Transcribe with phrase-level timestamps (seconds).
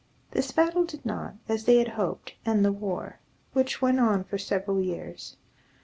[0.31, 3.19] This battle did not, as they had hoped, end the war,
[3.53, 5.37] which went on for several years.